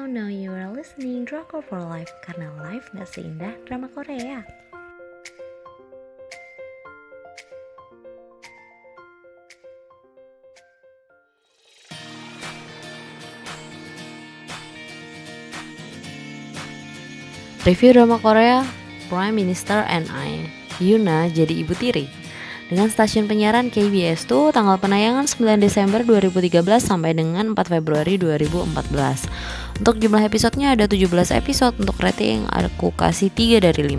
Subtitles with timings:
[0.00, 4.48] Now, now you are listening Drakor for Life karena life gak seindah drama Korea.
[17.68, 18.64] Review drama Korea
[19.12, 20.48] Prime Minister and I
[20.80, 22.08] Yuna jadi ibu tiri
[22.70, 29.82] dengan stasiun penyiaran KBS tuh tanggal penayangan 9 Desember 2013 sampai dengan 4 Februari 2014
[29.82, 33.82] Untuk jumlah episodenya ada 17 episode Untuk rating aku kasih 3 dari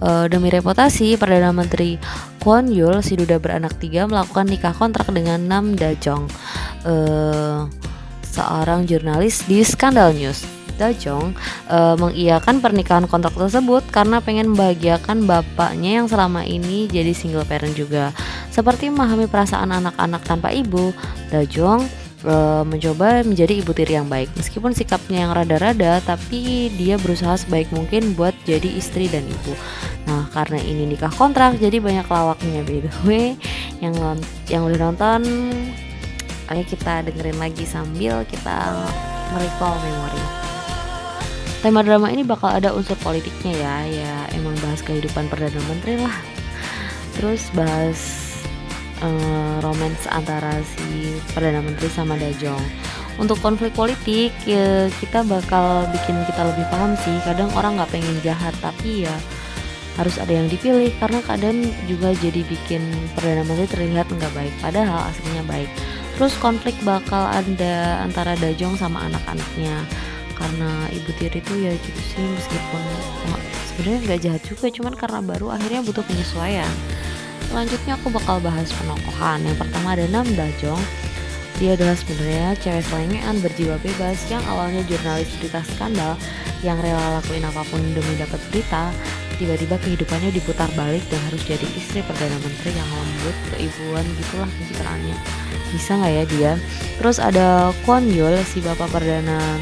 [0.00, 2.00] uh, Demi reputasi, Perdana Menteri
[2.40, 6.32] Kwon Yul si duda beranak tiga melakukan nikah kontrak dengan Nam Da Jong
[6.88, 7.68] uh,
[8.24, 11.36] Seorang jurnalis di Scandal News Jong
[11.68, 17.76] uh, mengiyakan pernikahan kontrak tersebut karena pengen membahagiakan bapaknya yang selama ini jadi single parent
[17.76, 18.16] juga.
[18.48, 20.96] Seperti memahami perasaan anak-anak tanpa ibu,
[21.28, 21.84] Dajong
[22.24, 24.32] uh, mencoba menjadi ibu tiri yang baik.
[24.36, 29.52] Meskipun sikapnya yang rada-rada, tapi dia berusaha sebaik mungkin buat jadi istri dan ibu.
[30.08, 33.26] Nah, karena ini nikah kontrak, jadi banyak lawaknya by the way.
[33.80, 33.94] Yang
[34.50, 35.20] yang udah nonton,
[36.50, 38.74] ayo kita dengerin lagi sambil kita
[39.30, 40.49] merecall memori.
[41.60, 46.16] Tema drama ini bakal ada unsur politiknya ya, ya emang bahas kehidupan perdana menteri lah.
[47.12, 48.00] Terus bahas
[49.04, 52.64] uh, romance antara si perdana menteri sama Dajong.
[53.20, 57.20] Untuk konflik politik ya, kita bakal bikin kita lebih paham sih.
[57.28, 59.12] Kadang orang nggak pengen jahat tapi ya
[60.00, 62.80] harus ada yang dipilih karena kadang juga jadi bikin
[63.12, 65.68] perdana menteri terlihat nggak baik padahal aslinya baik.
[66.16, 69.84] Terus konflik bakal ada antara Dajong sama anak-anaknya
[70.40, 72.82] karena ibu tiri itu ya gitu sih meskipun
[73.68, 76.72] sebenarnya nggak jahat juga cuman karena baru akhirnya butuh penyesuaian.
[77.52, 79.42] Selanjutnya aku bakal bahas penokohan.
[79.42, 80.82] Yang pertama ada Nam Dajong.
[81.60, 86.16] Dia adalah sebenarnya cewek selengean berjiwa bebas yang awalnya jurnalis berita skandal
[86.64, 88.88] yang rela lakuin apa pun demi dapat berita
[89.36, 95.16] tiba-tiba kehidupannya diputar balik dan harus jadi istri perdana menteri yang lembut keibuan gitulah pencitraannya.
[95.72, 96.52] Bisa nggak ya dia?
[97.00, 99.56] Terus ada Kwon Yul si bapak perdana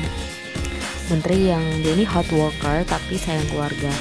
[1.08, 3.92] menteri yang dia ini hot worker tapi sayang keluarga.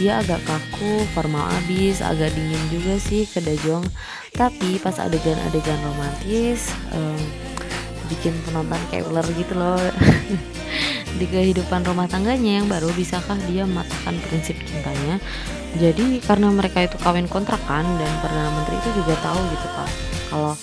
[0.00, 3.84] Dia agak kaku, formal abis, agak dingin juga sih ke Dajong.
[4.32, 7.20] Tapi pas adegan-adegan romantis um,
[8.08, 9.76] bikin penonton kayak ular gitu loh.
[11.20, 15.20] Di kehidupan rumah tangganya yang baru bisakah dia mematahkan prinsip cintanya?
[15.76, 19.90] Jadi karena mereka itu kawin kontrakan dan perdana menteri itu juga tahu gitu pak.
[20.32, 20.54] Kalau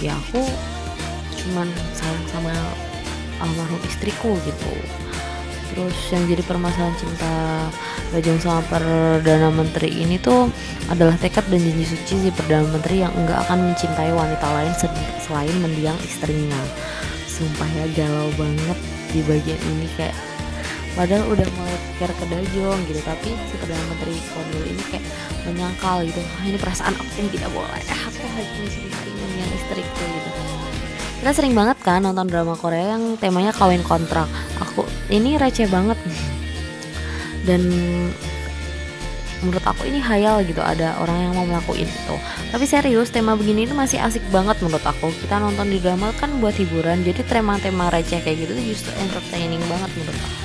[0.00, 0.40] ya aku
[1.36, 2.54] cuman sayang sama
[3.40, 4.72] almarhum istriku gitu
[5.70, 7.34] terus yang jadi permasalahan cinta
[8.10, 10.50] Bajang sama Perdana Menteri ini tuh
[10.90, 14.74] adalah tekad dan janji suci si Perdana Menteri yang enggak akan mencintai wanita lain
[15.22, 16.58] selain mendiang istrinya.
[17.30, 18.78] Sumpah ya galau banget
[19.14, 20.18] di bagian ini kayak
[20.98, 25.04] padahal udah mulai pikir ke Dajong gitu tapi si Perdana Menteri Kondil ini kayak
[25.46, 30.02] menyangkal gitu ah, ini perasaan aku yang tidak boleh eh, aku hanya mencintai mendiang istriku
[30.02, 30.30] gitu.
[31.22, 34.26] Kita sering banget kan nonton drama Korea yang temanya kawin kontrak.
[34.58, 35.98] Aku ini receh banget.
[37.42, 37.66] Dan
[39.40, 42.16] menurut aku ini hayal gitu ada orang yang mau melakuin itu.
[42.52, 45.10] Tapi serius tema begini itu masih asik banget menurut aku.
[45.24, 49.90] Kita nonton di drama kan buat hiburan jadi tema-tema receh kayak gitu justru entertaining banget
[49.98, 50.38] menurut aku.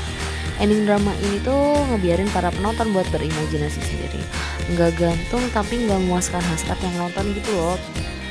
[0.55, 4.23] Ending drama ini tuh ngebiarin para penonton buat berimajinasi sendiri.
[4.71, 7.75] Nggak gantung tapi nggak memuaskan hasrat yang nonton gitu loh.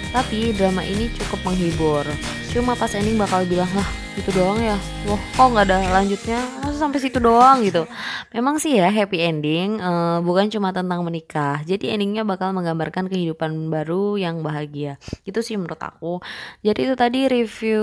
[0.09, 2.09] Tapi drama ini cukup menghibur.
[2.49, 4.79] Cuma pas ending bakal bilang lah itu doang ya.
[5.11, 6.39] Wah kok nggak ada lanjutnya?
[6.63, 7.83] Masa sampai situ doang gitu.
[8.31, 11.63] Memang sih ya happy ending, uh, bukan cuma tentang menikah.
[11.67, 15.03] Jadi endingnya bakal menggambarkan kehidupan baru yang bahagia.
[15.27, 16.23] Itu sih menurut aku.
[16.63, 17.83] Jadi itu tadi review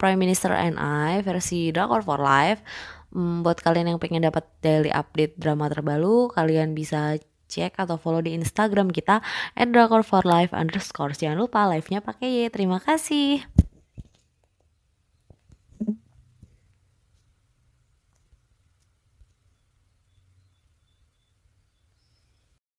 [0.00, 2.64] Prime Minister and I versi Drakor for Life.
[3.12, 7.20] Hmm, buat kalian yang pengen dapat daily update drama terbaru, kalian bisa
[7.52, 9.20] cek atau follow di Instagram kita
[9.52, 11.12] at underscore.
[11.12, 12.48] Jangan lupa live-nya pakai Y.
[12.48, 13.44] Terima kasih.